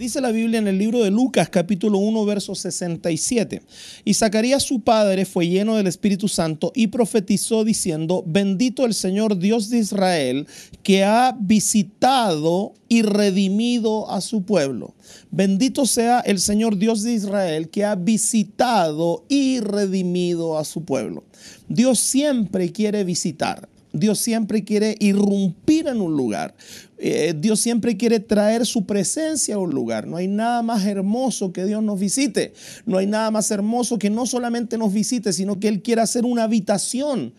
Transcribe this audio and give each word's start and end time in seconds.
Dice 0.00 0.22
la 0.22 0.30
Biblia 0.32 0.58
en 0.58 0.66
el 0.66 0.78
libro 0.78 1.02
de 1.02 1.10
Lucas 1.10 1.50
capítulo 1.50 1.98
1 1.98 2.24
verso 2.24 2.54
67. 2.54 3.60
Y 4.02 4.14
Zacarías 4.14 4.62
su 4.62 4.80
padre 4.80 5.26
fue 5.26 5.46
lleno 5.46 5.76
del 5.76 5.86
Espíritu 5.86 6.26
Santo 6.26 6.72
y 6.74 6.86
profetizó 6.86 7.64
diciendo, 7.64 8.24
bendito 8.26 8.86
el 8.86 8.94
Señor 8.94 9.36
Dios 9.36 9.68
de 9.68 9.76
Israel 9.76 10.46
que 10.82 11.04
ha 11.04 11.36
visitado 11.38 12.72
y 12.88 13.02
redimido 13.02 14.10
a 14.10 14.22
su 14.22 14.42
pueblo. 14.42 14.94
Bendito 15.30 15.84
sea 15.84 16.20
el 16.20 16.40
Señor 16.40 16.78
Dios 16.78 17.02
de 17.02 17.12
Israel 17.12 17.68
que 17.68 17.84
ha 17.84 17.94
visitado 17.94 19.26
y 19.28 19.60
redimido 19.60 20.56
a 20.56 20.64
su 20.64 20.82
pueblo. 20.82 21.24
Dios 21.68 21.98
siempre 21.98 22.72
quiere 22.72 23.04
visitar. 23.04 23.68
Dios 23.92 24.18
siempre 24.18 24.64
quiere 24.64 24.96
irrumpir 25.00 25.88
en 25.88 26.00
un 26.00 26.16
lugar. 26.16 26.54
Eh, 26.98 27.34
Dios 27.36 27.60
siempre 27.60 27.96
quiere 27.96 28.20
traer 28.20 28.66
su 28.66 28.86
presencia 28.86 29.56
a 29.56 29.58
un 29.58 29.70
lugar. 29.70 30.06
No 30.06 30.16
hay 30.16 30.28
nada 30.28 30.62
más 30.62 30.84
hermoso 30.84 31.52
que 31.52 31.64
Dios 31.64 31.82
nos 31.82 31.98
visite. 31.98 32.52
No 32.86 32.98
hay 32.98 33.06
nada 33.06 33.30
más 33.30 33.50
hermoso 33.50 33.98
que 33.98 34.10
no 34.10 34.26
solamente 34.26 34.78
nos 34.78 34.92
visite, 34.92 35.32
sino 35.32 35.58
que 35.58 35.68
Él 35.68 35.82
quiera 35.82 36.02
hacer 36.02 36.24
una 36.24 36.44
habitación 36.44 37.32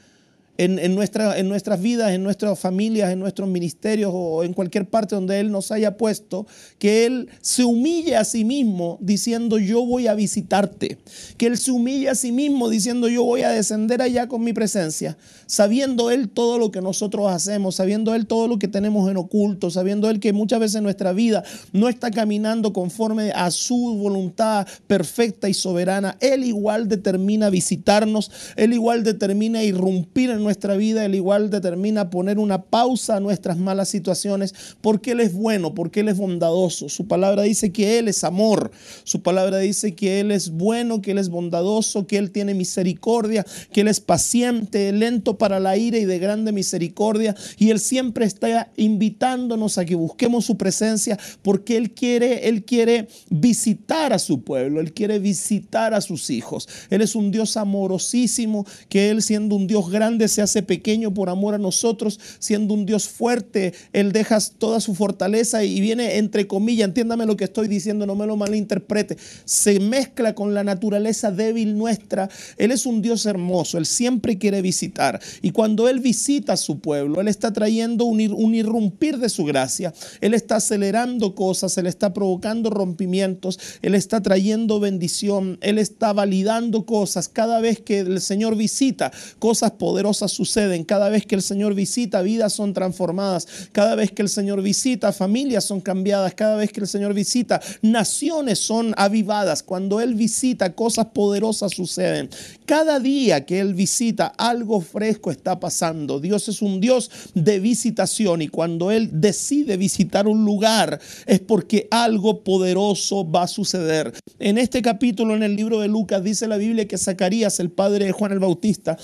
en, 0.63 0.95
nuestra, 0.95 1.39
en 1.39 1.49
nuestras 1.49 1.81
vidas, 1.81 2.11
en 2.11 2.23
nuestras 2.23 2.59
familias, 2.59 3.11
en 3.11 3.19
nuestros 3.19 3.49
ministerios 3.49 4.11
o 4.13 4.44
en 4.44 4.53
cualquier 4.53 4.88
parte 4.88 5.16
donde 5.16 5.39
Él 5.39 5.52
nos 5.52 5.72
haya 5.72 5.97
puesto, 5.97 6.45
que 6.77 7.08
Él 7.08 7.30
se 7.41 7.63
humille 7.63 8.16
a 8.16 8.23
sí 8.23 8.45
mismo 8.45 8.99
diciendo 9.02 9.58
yo 9.58 9.83
voy 9.83 10.05
a 10.05 10.13
visitarte, 10.13 10.99
que 11.38 11.47
Él 11.47 11.58
se 11.58 11.71
humille 11.71 12.09
a 12.09 12.16
sí 12.16 12.31
mismo 12.31 12.69
diciendo 12.69 13.08
yo 13.08 13.23
voy 13.23 13.41
a 13.41 13.49
descender 13.49 14.03
allá 14.03 14.27
con 14.27 14.44
mi 14.44 14.53
presencia, 14.53 15.17
sabiendo 15.47 16.11
Él 16.11 16.30
todo 16.30 16.59
lo 16.59 16.71
que 16.71 16.81
nosotros 16.81 17.31
hacemos, 17.31 17.75
sabiendo 17.75 18.14
Él 18.14 18.27
todo 18.27 18.47
lo 18.47 18.59
que 18.59 18.67
tenemos 18.67 19.09
en 19.09 19.17
oculto, 19.17 19.71
sabiendo 19.71 20.11
Él 20.11 20.19
que 20.19 20.31
muchas 20.31 20.59
veces 20.59 20.83
nuestra 20.83 21.11
vida 21.11 21.43
no 21.73 21.89
está 21.89 22.11
caminando 22.11 22.71
conforme 22.71 23.31
a 23.31 23.49
su 23.49 23.97
voluntad 23.97 24.67
perfecta 24.86 25.49
y 25.49 25.55
soberana, 25.55 26.17
Él 26.19 26.43
igual 26.43 26.88
determina 26.88 27.49
visitarnos, 27.49 28.30
Él 28.55 28.73
igual 28.73 29.03
determina 29.03 29.64
irrumpir 29.64 30.30
en 30.30 30.43
nuestra 30.43 30.50
vida, 30.77 31.05
Él 31.05 31.16
igual 31.16 31.49
determina 31.49 32.09
poner 32.09 32.39
una 32.39 32.63
pausa 32.63 33.17
a 33.17 33.19
nuestras 33.19 33.57
malas 33.57 33.89
situaciones, 33.89 34.53
porque 34.81 35.11
Él 35.11 35.19
es 35.19 35.33
bueno, 35.33 35.73
porque 35.73 36.02
Él 36.02 36.09
es 36.09 36.17
bondadoso. 36.17 36.89
Su 36.89 37.08
palabra 37.08 37.43
dice 37.43 37.71
que 37.71 37.99
Él 37.99 38.08
es 38.08 38.23
amor, 38.23 38.71
su 39.03 39.21
palabra 39.21 39.58
dice 39.59 39.93
que 39.95 40.19
Él 40.19 40.31
es 40.31 40.49
bueno, 40.52 41.02
que 41.02 41.11
Él 41.11 41.17
es 41.17 41.30
bondadoso, 41.30 42.08
que 42.08 42.17
Él 42.17 42.31
tiene 42.31 42.53
misericordia, 42.53 43.45
que 43.71 43.81
Él 43.81 43.88
es 43.88 43.99
paciente, 43.99 44.91
lento 44.91 45.38
para 45.38 45.59
la 45.59 45.77
ira 45.77 45.97
y 45.97 46.05
de 46.05 46.19
grande 46.19 46.52
misericordia, 46.52 47.36
y 47.58 47.69
Él 47.69 47.80
siempre 47.80 48.25
está 48.25 48.71
invitándonos 48.77 49.77
a 49.77 49.86
que 49.86 49.95
busquemos 49.95 50.45
su 50.45 50.58
presencia, 50.58 51.17
porque 51.41 51.77
Él 51.77 51.91
quiere, 51.91 52.47
Él 52.47 52.63
quiere 52.63 53.08
visitar 53.30 54.13
a 54.13 54.19
su 54.19 54.41
pueblo, 54.41 54.80
Él 54.80 54.93
quiere 54.93 55.19
visitar 55.19 55.93
a 55.93 56.02
sus 56.02 56.30
hijos. 56.30 56.67
Él 56.89 57.02
es 57.02 57.15
un 57.15 57.31
Dios 57.31 57.58
amorosísimo, 57.58 58.65
que 58.89 59.09
Él 59.09 59.21
siendo 59.21 59.55
un 59.55 59.67
Dios 59.67 59.89
grande 59.89 60.27
se 60.31 60.41
hace 60.41 60.63
pequeño 60.63 61.13
por 61.13 61.29
amor 61.29 61.53
a 61.53 61.59
nosotros, 61.59 62.19
siendo 62.39 62.73
un 62.73 62.85
Dios 62.85 63.07
fuerte, 63.07 63.73
Él 63.93 64.11
deja 64.11 64.39
toda 64.57 64.79
su 64.79 64.95
fortaleza 64.95 65.63
y 65.63 65.79
viene 65.79 66.17
entre 66.17 66.47
comillas, 66.47 66.87
entiéndame 66.87 67.25
lo 67.25 67.37
que 67.37 67.43
estoy 67.43 67.67
diciendo, 67.67 68.05
no 68.05 68.15
me 68.15 68.25
lo 68.25 68.36
malinterprete, 68.37 69.17
se 69.45 69.80
mezcla 69.80 70.33
con 70.33 70.53
la 70.53 70.64
naturaleza 70.64 71.31
débil 71.31 71.77
nuestra. 71.77 72.30
Él 72.58 72.71
es 72.71 72.86
un 72.86 73.02
Dios 73.02 73.25
hermoso, 73.25 73.77
Él 73.77 73.86
siempre 73.86 74.37
quiere 74.37 74.61
visitar. 74.61 75.20
Y 75.41 75.52
cuando 75.52 75.89
Él 75.89 75.99
visita 75.99 76.53
a 76.53 76.58
su 76.58 76.80
pueblo, 76.80 77.21
Él 77.21 77.27
está 77.27 77.53
trayendo 77.53 78.05
un, 78.05 78.21
un 78.31 78.55
irrumpir 78.55 79.17
de 79.17 79.30
su 79.30 79.45
gracia, 79.45 79.93
Él 80.21 80.33
está 80.33 80.58
acelerando 80.58 81.36
cosas, 81.36 81.77
Él 81.77 81.87
está 81.87 82.14
provocando 82.14 82.70
rompimientos, 82.70 83.59
Él 83.81 83.95
está 83.95 84.21
trayendo 84.21 84.80
bendición, 84.80 85.58
Él 85.61 85.77
está 85.77 86.14
validando 86.14 86.86
cosas. 86.86 87.27
Cada 87.27 87.59
vez 87.59 87.80
que 87.80 87.99
el 87.99 88.21
Señor 88.21 88.55
visita, 88.55 89.11
cosas 89.39 89.71
poderosas 89.71 90.20
suceden. 90.27 90.83
Cada 90.83 91.09
vez 91.09 91.26
que 91.26 91.36
el 91.36 91.42
Señor 91.42 91.73
visita, 91.73 92.21
vidas 92.21 92.54
son 92.54 92.73
transformadas. 92.73 93.48
Cada 93.71 93.95
vez 93.95 94.11
que 94.11 94.21
el 94.21 94.30
Señor 94.30 94.61
visita, 94.61 95.11
familias 95.11 95.64
son 95.64 95.82
cambiadas. 95.82 96.33
Cada 96.36 96.55
vez 96.55 96.71
que 96.71 96.82
el 96.82 96.87
Señor 96.87 97.14
visita, 97.14 97.61
naciones 97.82 98.59
son 98.59 98.93
avivadas. 98.98 99.64
Cuando 99.64 100.02
Él 100.02 100.15
visita, 100.15 100.73
cosas 100.73 101.08
poderosas 101.08 101.71
suceden. 101.71 102.30
Cada 102.65 102.99
día 102.99 103.45
que 103.45 103.59
Él 103.59 103.73
visita, 103.73 104.27
algo 104.27 104.82
fresco 104.82 105.32
está 105.32 105.59
pasando. 105.59 106.20
Dios 106.20 106.48
es 106.48 106.61
un 106.61 106.80
Dios 106.80 107.09
de 107.33 107.59
visitación 107.59 108.42
y 108.42 108.48
cuando 108.48 108.92
Él 108.92 109.09
decide 109.14 109.77
visitar 109.77 110.27
un 110.27 110.45
lugar 110.45 110.99
es 111.26 111.39
porque 111.39 111.88
algo 111.92 112.43
poderoso 112.43 113.30
va 113.30 113.43
a 113.43 113.48
suceder. 113.48 114.14
En 114.39 114.58
este 114.58 114.82
capítulo, 114.82 115.36
en 115.36 115.43
el 115.43 115.55
libro 115.55 115.80
de 115.80 115.88
Lucas, 115.88 116.23
dice 116.23 116.48
la 116.48 116.58
Biblia 116.58 116.88
que 116.88 116.98
Zacarías, 116.98 117.59
el 117.59 117.71
padre 117.71 118.05
de 118.05 118.11
Juan 118.11 118.32
el 118.32 118.39
Bautista, 118.39 118.98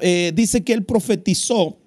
eh, 0.00 0.32
dice 0.34 0.63
que 0.64 0.72
él 0.72 0.84
profetizó 0.84 1.78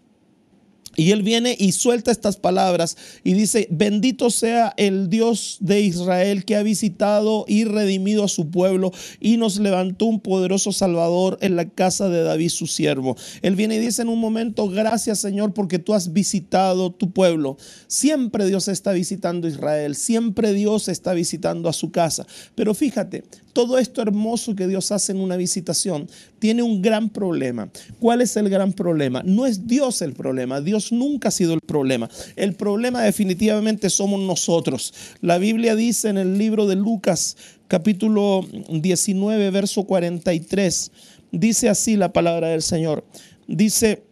y 0.98 1.12
él 1.12 1.22
viene 1.22 1.56
y 1.58 1.74
suelta 1.74 2.10
estas 2.10 2.38
palabras 2.38 2.98
y 3.24 3.34
dice, 3.34 3.68
bendito 3.70 4.32
sea 4.32 4.74
el 4.78 5.10
Dios 5.10 5.58
de 5.60 5.80
Israel 5.82 6.44
que 6.44 6.56
ha 6.56 6.64
visitado 6.64 7.46
y 7.48 7.66
redimido 7.66 8.24
a 8.24 8.28
su 8.28 8.50
pueblo 8.50 8.92
y 9.20 9.38
nos 9.38 9.60
levantó 9.60 10.06
un 10.06 10.20
poderoso 10.20 10.72
Salvador 10.72 11.38
en 11.42 11.56
la 11.56 11.70
casa 11.70 12.10
de 12.10 12.24
David 12.24 12.50
su 12.50 12.66
siervo. 12.66 13.16
Él 13.44 13.56
viene 13.56 13.76
y 13.76 13.80
dice 13.80 14.02
en 14.02 14.10
un 14.10 14.20
momento, 14.20 14.68
gracias 14.68 15.20
Señor 15.20 15.54
porque 15.54 15.78
tú 15.78 15.94
has 15.94 16.14
visitado 16.14 16.92
tu 16.92 17.12
pueblo. 17.12 17.58
Siempre 17.86 18.48
Dios 18.48 18.68
está 18.68 18.92
visitando 18.92 19.48
a 19.48 19.52
Israel, 19.52 19.96
siempre 19.96 20.52
Dios 20.52 20.88
está 20.88 21.14
visitando 21.14 21.70
a 21.70 21.74
su 21.74 21.92
casa. 21.92 22.26
Pero 22.56 22.74
fíjate, 22.74 23.24
todo 23.54 23.80
esto 23.80 24.02
hermoso 24.02 24.56
que 24.56 24.68
Dios 24.68 24.92
hace 24.92 25.12
en 25.12 25.20
una 25.20 25.36
visitación 25.36 26.08
tiene 26.38 26.62
un 26.62 26.82
gran 26.82 27.10
problema. 27.10 27.70
¿Cuál 28.00 28.22
es 28.22 28.38
el 28.38 28.50
gran 28.50 28.72
problema? 28.74 29.24
No 29.24 29.48
es 29.48 29.68
Dios 29.68 30.04
el 30.04 30.14
problema, 30.14 30.62
Dios 30.62 30.87
nunca 30.92 31.30
ha 31.30 31.32
sido 31.32 31.54
el 31.54 31.62
problema. 31.62 32.10
El 32.36 32.56
problema 32.56 33.02
definitivamente 33.02 33.90
somos 33.90 34.20
nosotros. 34.20 34.94
La 35.22 35.38
Biblia 35.38 35.76
dice 35.76 36.10
en 36.10 36.18
el 36.18 36.38
libro 36.38 36.68
de 36.68 36.76
Lucas 36.76 37.38
capítulo 37.68 38.46
19, 38.70 39.52
verso 39.52 39.84
43, 39.84 40.92
dice 41.32 41.70
así 41.70 41.96
la 41.96 42.14
palabra 42.14 42.50
del 42.50 42.62
Señor. 42.62 43.06
Dice, 43.48 44.04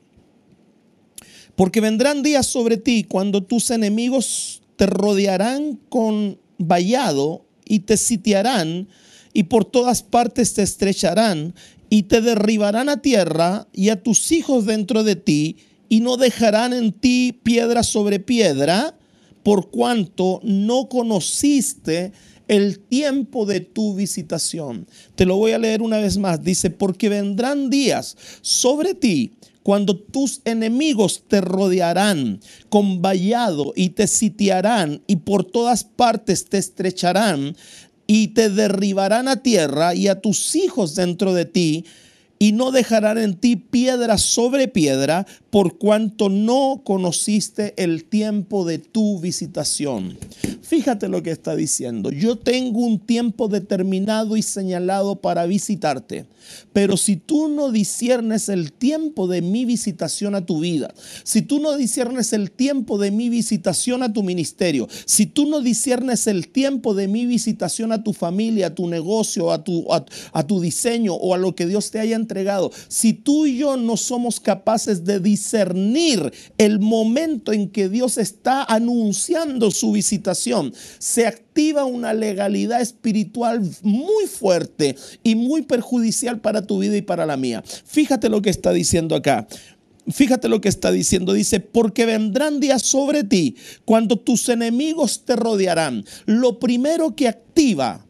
porque 1.56 1.82
vendrán 1.82 2.24
días 2.24 2.46
sobre 2.46 2.78
ti 2.78 3.04
cuando 3.04 3.44
tus 3.44 3.72
enemigos 3.72 4.62
te 4.76 4.86
rodearán 4.86 5.80
con 5.90 6.38
vallado 6.58 7.46
y 7.66 7.80
te 7.80 7.98
sitiarán 7.98 8.88
y 9.34 9.44
por 9.44 9.66
todas 9.66 10.04
partes 10.04 10.54
te 10.54 10.64
estrecharán 10.64 11.54
y 11.90 12.04
te 12.04 12.22
derribarán 12.22 12.90
a 12.90 13.02
tierra 13.02 13.68
y 13.74 13.90
a 13.90 14.02
tus 14.02 14.32
hijos 14.32 14.66
dentro 14.66 15.04
de 15.04 15.16
ti 15.16 15.58
y 15.90 16.00
no 16.00 16.18
dejarán 16.18 16.74
en 16.74 16.92
ti 16.92 17.40
piedra 17.44 17.84
sobre 17.84 18.20
piedra 18.20 18.98
por 19.44 19.70
cuanto 19.70 20.40
no 20.44 20.90
conociste 20.90 22.12
el 22.48 22.80
tiempo 22.80 23.46
de 23.46 23.60
tu 23.60 23.96
visitación. 23.96 24.88
Te 25.16 25.26
lo 25.26 25.38
voy 25.38 25.52
a 25.52 25.60
leer 25.60 25.82
una 25.82 25.98
vez 25.98 26.18
más. 26.18 26.44
Dice, 26.44 26.70
porque 26.70 27.10
vendrán 27.10 27.70
días 27.70 28.18
sobre 28.42 28.94
ti 28.94 29.34
cuando 29.64 29.98
tus 29.98 30.42
enemigos 30.46 31.24
te 31.28 31.42
rodearán 31.42 32.40
con 32.70 33.02
vallado 33.02 33.74
y 33.76 33.90
te 33.90 34.06
sitiarán 34.06 35.02
y 35.08 35.16
por 35.18 35.44
todas 35.44 35.84
partes 35.84 36.46
te 36.46 36.60
estrecharán 36.60 37.56
y 38.06 38.28
te 38.30 38.50
derribarán 38.50 39.28
a 39.28 39.42
tierra 39.42 39.96
y 39.96 40.08
a 40.08 40.22
tus 40.22 40.56
hijos 40.56 40.94
dentro 40.94 41.34
de 41.34 41.46
ti 41.46 41.86
y 42.46 42.52
no 42.52 42.72
dejarán 42.72 43.18
en 43.18 43.34
ti 43.34 43.56
piedra 43.56 44.20
sobre 44.20 44.68
piedra, 44.68 45.26
por 45.50 45.80
cuanto 45.80 46.30
no 46.30 46.82
conociste 46.84 47.74
el 47.76 48.04
tiempo 48.04 48.66
de 48.66 48.78
tu 48.78 49.20
visitación. 49.20 50.16
Fíjate 50.62 51.08
lo 51.08 51.24
que 51.24 51.32
está 51.32 51.56
diciendo. 51.56 52.12
Yo 52.12 52.38
tengo 52.38 52.82
un 52.82 53.00
tiempo 53.00 53.48
determinado 53.48 54.38
y 54.38 54.44
señalado 54.44 55.16
para 55.16 55.46
visitarte, 55.46 56.26
pero 56.74 56.98
si 56.98 57.16
tú 57.16 57.48
no 57.48 57.72
disiernes 57.72 58.50
el 58.50 58.72
tiempo 58.72 59.28
de 59.28 59.42
mi 59.42 59.66
visitación 59.66 60.36
a 60.36 60.46
tu 60.46 60.60
vida, 60.60 60.94
si 61.24 61.42
tú 61.42 61.60
no 61.60 61.78
disiernes 61.78 62.34
el 62.34 62.52
tiempo 62.52 62.98
de 62.98 63.12
mi 63.12 63.30
visitación 63.30 64.04
a 64.04 64.12
tu 64.12 64.24
ministerio, 64.24 64.88
si 65.06 65.26
tú 65.26 65.48
no 65.48 65.62
disiernes 65.62 66.28
el 66.28 66.48
tiempo 66.50 66.94
de 66.94 67.08
mi 67.08 67.26
visitación 67.26 67.92
a 67.92 68.04
tu 68.04 68.14
familia, 68.14 68.68
a 68.68 68.76
tu 68.76 68.88
negocio, 68.88 69.52
a 69.52 69.64
tu, 69.64 69.88
a, 69.94 70.48
tu 70.48 70.60
diseño 70.60 71.14
o 71.14 71.34
a 71.34 71.38
lo 71.38 71.56
que 71.56 71.66
Dios 71.66 71.92
te 71.92 72.00
haya 72.00 72.16
entregado, 72.16 72.35
entregado. 72.36 72.72
Si 72.90 73.14
tú 73.14 73.46
y 73.46 73.58
yo 73.58 73.78
no 73.78 73.96
somos 73.96 74.42
capaces 74.42 75.06
de 75.06 75.20
discernir 75.22 76.34
el 76.58 76.80
momento 76.80 77.54
en 77.54 77.70
que 77.70 77.88
Dios 77.88 78.18
está 78.18 78.64
anunciando 78.64 79.72
su 79.72 79.94
visitación, 79.94 80.74
se 81.00 81.26
activa 81.26 81.86
una 81.86 82.14
legalidad 82.14 82.82
espiritual 82.82 83.62
muy 83.82 84.28
fuerte 84.28 84.98
y 85.24 85.36
muy 85.36 85.62
perjudicial 85.62 86.42
para 86.42 86.68
tu 86.68 86.80
vida 86.80 86.98
y 86.98 87.02
para 87.02 87.26
la 87.26 87.38
mía. 87.38 87.64
Fíjate 87.86 88.28
lo 88.28 88.42
que 88.42 88.50
está 88.50 88.74
diciendo 88.74 89.16
acá. 89.16 89.48
Fíjate 90.12 90.50
lo 90.50 90.60
que 90.60 90.70
está 90.70 90.92
diciendo. 90.92 91.32
Dice, 91.32 91.62
porque 91.62 92.06
vendrán 92.06 92.60
días 92.60 92.82
sobre 92.82 93.24
ti 93.24 93.56
cuando 93.86 94.18
tus 94.18 94.50
enemigos 94.50 95.24
te 95.24 95.38
rodearán. 95.38 96.04
Lo 96.26 96.60
primero 96.60 97.16
que 97.16 97.30
activa, 97.30 98.06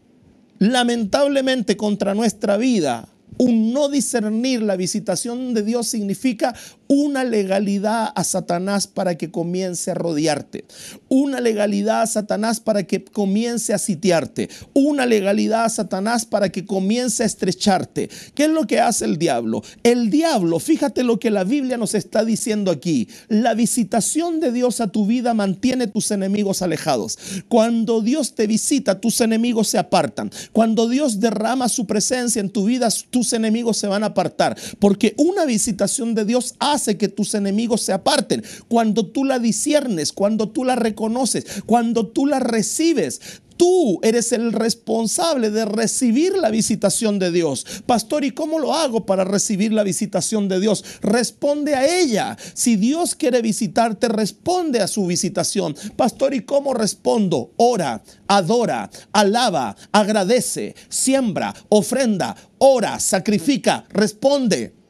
lamentablemente, 0.57 1.77
contra 1.77 2.16
nuestra 2.16 2.57
vida, 2.57 3.07
un 3.37 3.73
no 3.73 3.89
discernir 3.89 4.61
la 4.61 4.75
visitación 4.75 5.53
de 5.53 5.63
Dios 5.63 5.87
significa 5.87 6.55
una 6.87 7.23
legalidad 7.23 8.11
a 8.15 8.23
Satanás 8.23 8.87
para 8.87 9.17
que 9.17 9.31
comience 9.31 9.91
a 9.91 9.95
rodearte, 9.95 10.65
una 11.09 11.41
legalidad 11.41 12.03
a 12.03 12.07
Satanás 12.07 12.59
para 12.59 12.83
que 12.83 13.03
comience 13.03 13.73
a 13.73 13.79
sitiarte, 13.79 14.49
una 14.73 15.05
legalidad 15.05 15.65
a 15.65 15.69
Satanás 15.69 16.25
para 16.25 16.49
que 16.49 16.65
comience 16.65 17.23
a 17.23 17.25
estrecharte. 17.25 18.09
¿Qué 18.35 18.43
es 18.43 18.49
lo 18.49 18.67
que 18.67 18.79
hace 18.79 19.05
el 19.05 19.17
diablo? 19.17 19.63
El 19.83 20.09
diablo, 20.09 20.59
fíjate 20.59 21.03
lo 21.03 21.19
que 21.19 21.31
la 21.31 21.43
Biblia 21.43 21.77
nos 21.77 21.95
está 21.95 22.23
diciendo 22.23 22.71
aquí, 22.71 23.07
la 23.29 23.53
visitación 23.55 24.39
de 24.39 24.51
Dios 24.51 24.79
a 24.79 24.88
tu 24.88 25.05
vida 25.05 25.33
mantiene 25.33 25.88
tus 25.88 26.11
enemigos 26.11 26.61
alejados. 26.61 27.17
Cuando 27.47 28.01
Dios 28.01 28.35
te 28.35 28.47
visita, 28.47 29.01
tus 29.01 29.21
enemigos 29.21 29.69
se 29.69 29.79
apartan. 29.79 30.29
Cuando 30.51 30.88
Dios 30.88 31.19
derrama 31.19 31.67
su 31.69 31.88
presencia 31.88 32.39
en 32.39 32.49
tu 32.49 32.65
vida, 32.65 32.89
tus 33.09 33.25
enemigos 33.33 33.77
se 33.77 33.88
van 33.88 34.04
a 34.04 34.07
apartar, 34.07 34.56
porque 34.80 35.16
una 35.18 35.45
visitación 35.45 36.13
de 36.13 36.25
Dios 36.25 36.56
ha 36.60 36.75
hace 36.75 36.98
que 36.98 37.07
tus 37.07 37.33
enemigos 37.33 37.81
se 37.81 37.94
aparten. 37.94 38.44
Cuando 38.68 39.07
tú 39.07 39.24
la 39.24 39.39
disiernes, 39.39 40.13
cuando 40.13 40.50
tú 40.50 40.63
la 40.63 40.75
reconoces, 40.75 41.45
cuando 41.66 42.07
tú 42.07 42.27
la 42.27 42.39
recibes, 42.39 43.42
Tú 43.57 43.99
eres 44.03 44.31
el 44.31 44.51
responsable 44.51 45.49
de 45.49 45.65
recibir 45.65 46.37
la 46.37 46.49
visitación 46.49 47.19
de 47.19 47.31
Dios. 47.31 47.65
Pastor, 47.85 48.25
¿y 48.25 48.31
cómo 48.31 48.59
lo 48.59 48.73
hago 48.73 49.05
para 49.05 49.23
recibir 49.23 49.71
la 49.71 49.83
visitación 49.83 50.49
de 50.49 50.59
Dios? 50.59 50.83
Responde 51.01 51.75
a 51.75 51.85
ella. 51.85 52.37
Si 52.53 52.75
Dios 52.75 53.15
quiere 53.15 53.41
visitarte, 53.41 54.07
responde 54.07 54.81
a 54.81 54.87
su 54.87 55.05
visitación. 55.05 55.75
Pastor, 55.95 56.33
¿y 56.33 56.41
cómo 56.41 56.73
respondo? 56.73 57.51
Ora, 57.57 58.03
adora, 58.27 58.89
alaba, 59.11 59.75
agradece, 59.91 60.75
siembra, 60.89 61.53
ofrenda, 61.69 62.35
ora, 62.57 62.99
sacrifica, 62.99 63.85
responde. 63.89 64.84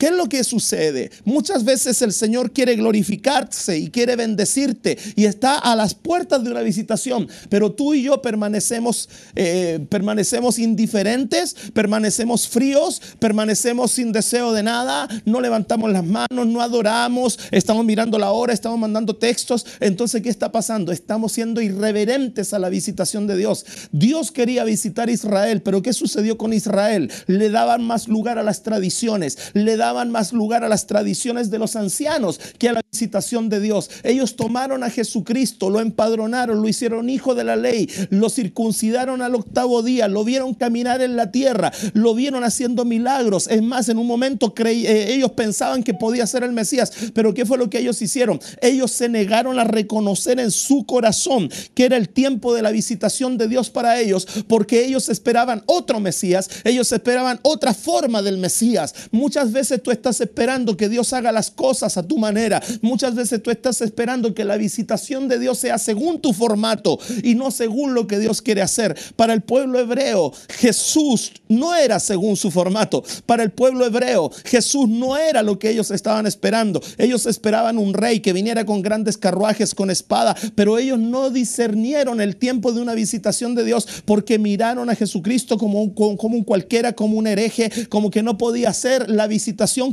¿Qué 0.00 0.06
es 0.06 0.12
lo 0.12 0.30
que 0.30 0.42
sucede? 0.44 1.10
Muchas 1.26 1.62
veces 1.62 2.00
el 2.00 2.14
Señor 2.14 2.52
quiere 2.52 2.74
glorificarse 2.74 3.78
y 3.78 3.90
quiere 3.90 4.16
bendecirte 4.16 4.96
y 5.14 5.26
está 5.26 5.58
a 5.58 5.76
las 5.76 5.94
puertas 5.94 6.42
de 6.42 6.50
una 6.50 6.62
visitación, 6.62 7.28
pero 7.50 7.72
tú 7.72 7.92
y 7.92 8.04
yo 8.04 8.22
permanecemos, 8.22 9.10
eh, 9.36 9.84
permanecemos 9.90 10.58
indiferentes, 10.58 11.54
permanecemos 11.74 12.48
fríos, 12.48 13.02
permanecemos 13.18 13.90
sin 13.90 14.10
deseo 14.10 14.54
de 14.54 14.62
nada, 14.62 15.06
no 15.26 15.42
levantamos 15.42 15.92
las 15.92 16.06
manos, 16.06 16.46
no 16.46 16.62
adoramos, 16.62 17.38
estamos 17.50 17.84
mirando 17.84 18.18
la 18.18 18.30
hora, 18.30 18.54
estamos 18.54 18.78
mandando 18.78 19.16
textos. 19.16 19.66
Entonces, 19.80 20.22
¿qué 20.22 20.30
está 20.30 20.50
pasando? 20.50 20.92
Estamos 20.92 21.32
siendo 21.32 21.60
irreverentes 21.60 22.54
a 22.54 22.58
la 22.58 22.70
visitación 22.70 23.26
de 23.26 23.36
Dios. 23.36 23.66
Dios 23.92 24.32
quería 24.32 24.64
visitar 24.64 25.10
Israel, 25.10 25.60
pero 25.60 25.82
¿qué 25.82 25.92
sucedió 25.92 26.38
con 26.38 26.54
Israel? 26.54 27.12
Le 27.26 27.50
daban 27.50 27.84
más 27.84 28.08
lugar 28.08 28.38
a 28.38 28.42
las 28.42 28.62
tradiciones, 28.62 29.36
le 29.52 29.76
daban 29.76 29.89
daban 29.90 30.12
más 30.12 30.32
lugar 30.32 30.62
a 30.62 30.68
las 30.68 30.86
tradiciones 30.86 31.50
de 31.50 31.58
los 31.58 31.74
ancianos 31.74 32.38
que 32.58 32.68
a 32.68 32.74
la 32.74 32.82
visitación 32.92 33.48
de 33.48 33.58
Dios. 33.58 33.90
Ellos 34.04 34.36
tomaron 34.36 34.84
a 34.84 34.90
Jesucristo, 34.90 35.68
lo 35.68 35.80
empadronaron, 35.80 36.62
lo 36.62 36.68
hicieron 36.68 37.10
hijo 37.10 37.34
de 37.34 37.42
la 37.42 37.56
ley, 37.56 37.90
lo 38.10 38.30
circuncidaron 38.30 39.20
al 39.20 39.34
octavo 39.34 39.82
día, 39.82 40.06
lo 40.06 40.22
vieron 40.22 40.54
caminar 40.54 41.02
en 41.02 41.16
la 41.16 41.32
tierra, 41.32 41.72
lo 41.92 42.14
vieron 42.14 42.44
haciendo 42.44 42.84
milagros. 42.84 43.48
Es 43.48 43.62
más, 43.62 43.88
en 43.88 43.98
un 43.98 44.06
momento 44.06 44.54
eh, 44.64 45.14
ellos 45.14 45.32
pensaban 45.32 45.82
que 45.82 45.92
podía 45.92 46.24
ser 46.28 46.44
el 46.44 46.52
Mesías, 46.52 46.92
pero 47.12 47.34
¿qué 47.34 47.44
fue 47.44 47.58
lo 47.58 47.68
que 47.68 47.80
ellos 47.80 48.00
hicieron? 48.00 48.38
Ellos 48.62 48.92
se 48.92 49.08
negaron 49.08 49.58
a 49.58 49.64
reconocer 49.64 50.38
en 50.38 50.52
su 50.52 50.86
corazón 50.86 51.50
que 51.74 51.86
era 51.86 51.96
el 51.96 52.10
tiempo 52.10 52.54
de 52.54 52.62
la 52.62 52.70
visitación 52.70 53.38
de 53.38 53.48
Dios 53.48 53.70
para 53.70 53.98
ellos, 53.98 54.28
porque 54.46 54.84
ellos 54.84 55.08
esperaban 55.08 55.64
otro 55.66 55.98
Mesías, 55.98 56.48
ellos 56.62 56.92
esperaban 56.92 57.40
otra 57.42 57.74
forma 57.74 58.22
del 58.22 58.38
Mesías. 58.38 58.94
Muchas 59.10 59.50
veces 59.50 59.79
tú 59.82 59.90
estás 59.90 60.20
esperando 60.20 60.76
que 60.76 60.88
Dios 60.88 61.12
haga 61.12 61.32
las 61.32 61.50
cosas 61.50 61.96
a 61.96 62.02
tu 62.02 62.18
manera. 62.18 62.62
Muchas 62.82 63.14
veces 63.14 63.42
tú 63.42 63.50
estás 63.50 63.80
esperando 63.80 64.34
que 64.34 64.44
la 64.44 64.56
visitación 64.56 65.28
de 65.28 65.38
Dios 65.38 65.58
sea 65.58 65.78
según 65.78 66.20
tu 66.20 66.32
formato 66.32 66.98
y 67.22 67.34
no 67.34 67.50
según 67.50 67.94
lo 67.94 68.06
que 68.06 68.18
Dios 68.18 68.42
quiere 68.42 68.62
hacer. 68.62 68.96
Para 69.16 69.32
el 69.32 69.42
pueblo 69.42 69.78
hebreo, 69.78 70.32
Jesús 70.48 71.32
no 71.48 71.74
era 71.74 72.00
según 72.00 72.36
su 72.36 72.50
formato. 72.50 73.02
Para 73.26 73.42
el 73.42 73.50
pueblo 73.50 73.86
hebreo, 73.86 74.30
Jesús 74.44 74.88
no 74.88 75.16
era 75.16 75.42
lo 75.42 75.58
que 75.58 75.70
ellos 75.70 75.90
estaban 75.90 76.26
esperando. 76.26 76.80
Ellos 76.98 77.26
esperaban 77.26 77.78
un 77.78 77.94
rey 77.94 78.20
que 78.20 78.32
viniera 78.32 78.64
con 78.64 78.82
grandes 78.82 79.16
carruajes, 79.16 79.74
con 79.74 79.90
espada, 79.90 80.36
pero 80.54 80.78
ellos 80.78 80.98
no 80.98 81.30
discernieron 81.30 82.20
el 82.20 82.36
tiempo 82.36 82.72
de 82.72 82.80
una 82.80 82.94
visitación 82.94 83.54
de 83.54 83.64
Dios 83.64 83.86
porque 84.04 84.38
miraron 84.38 84.90
a 84.90 84.94
Jesucristo 84.94 85.58
como 85.58 85.82
un, 85.82 85.90
como 85.90 86.36
un 86.36 86.44
cualquiera, 86.44 86.92
como 86.92 87.16
un 87.16 87.26
hereje, 87.26 87.70
como 87.88 88.10
que 88.10 88.22
no 88.22 88.38
podía 88.38 88.72
ser 88.72 89.08
la 89.08 89.26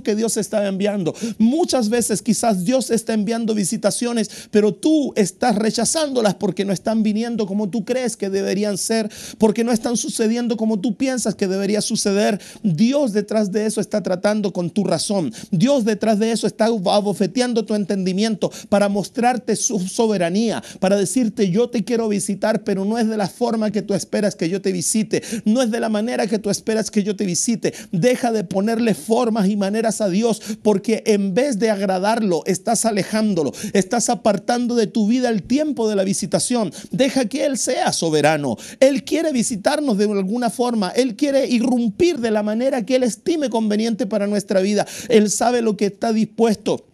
que 0.03 0.15
Dios 0.15 0.37
está 0.37 0.67
enviando. 0.67 1.13
Muchas 1.37 1.89
veces 1.89 2.21
quizás 2.21 2.65
Dios 2.65 2.89
está 2.89 3.13
enviando 3.13 3.53
visitaciones, 3.53 4.29
pero 4.51 4.73
tú 4.73 5.13
estás 5.15 5.55
rechazándolas 5.55 6.35
porque 6.35 6.65
no 6.65 6.73
están 6.73 7.03
viniendo 7.03 7.45
como 7.45 7.69
tú 7.69 7.85
crees 7.85 8.17
que 8.17 8.29
deberían 8.29 8.77
ser, 8.77 9.09
porque 9.37 9.63
no 9.63 9.71
están 9.71 9.97
sucediendo 9.97 10.57
como 10.57 10.79
tú 10.79 10.95
piensas 10.95 11.35
que 11.35 11.47
debería 11.47 11.81
suceder. 11.81 12.39
Dios 12.63 13.13
detrás 13.13 13.51
de 13.51 13.65
eso 13.65 13.81
está 13.81 14.01
tratando 14.01 14.51
con 14.51 14.69
tu 14.69 14.83
razón. 14.83 15.31
Dios 15.51 15.85
detrás 15.85 16.19
de 16.19 16.31
eso 16.31 16.47
está 16.47 16.65
abofeteando 16.65 17.65
tu 17.65 17.75
entendimiento 17.75 18.51
para 18.69 18.89
mostrarte 18.89 19.55
su 19.55 19.79
soberanía, 19.79 20.63
para 20.79 20.97
decirte 20.97 21.49
yo 21.49 21.69
te 21.69 21.83
quiero 21.83 22.09
visitar, 22.09 22.63
pero 22.63 22.85
no 22.85 22.97
es 22.97 23.07
de 23.07 23.17
la 23.17 23.27
forma 23.27 23.71
que 23.71 23.81
tú 23.81 23.93
esperas 23.93 24.35
que 24.35 24.49
yo 24.49 24.61
te 24.61 24.71
visite, 24.71 25.21
no 25.45 25.61
es 25.61 25.71
de 25.71 25.79
la 25.79 25.89
manera 25.89 26.27
que 26.27 26.39
tú 26.39 26.49
esperas 26.49 26.89
que 26.89 27.03
yo 27.03 27.15
te 27.15 27.25
visite. 27.25 27.73
Deja 27.91 28.31
de 28.31 28.43
ponerle 28.43 28.93
formas 28.93 29.47
y 29.47 29.56
maneras 29.57 30.01
a 30.01 30.09
Dios, 30.09 30.41
porque 30.61 31.03
en 31.05 31.33
vez 31.33 31.59
de 31.59 31.69
agradarlo, 31.69 32.43
estás 32.45 32.85
alejándolo, 32.85 33.51
estás 33.73 34.09
apartando 34.09 34.75
de 34.75 34.87
tu 34.87 35.07
vida 35.07 35.29
el 35.29 35.43
tiempo 35.43 35.89
de 35.89 35.95
la 35.95 36.03
visitación. 36.03 36.71
Deja 36.91 37.25
que 37.25 37.45
Él 37.45 37.57
sea 37.57 37.91
soberano. 37.91 38.57
Él 38.79 39.03
quiere 39.03 39.31
visitarnos 39.31 39.97
de 39.97 40.05
alguna 40.05 40.49
forma, 40.49 40.89
Él 40.89 41.15
quiere 41.15 41.47
irrumpir 41.47 42.19
de 42.19 42.31
la 42.31 42.43
manera 42.43 42.85
que 42.85 42.95
Él 42.95 43.03
estime 43.03 43.49
conveniente 43.49 44.05
para 44.05 44.27
nuestra 44.27 44.61
vida. 44.61 44.87
Él 45.09 45.29
sabe 45.29 45.61
lo 45.61 45.75
que 45.75 45.87
está 45.87 46.13
dispuesto 46.13 46.85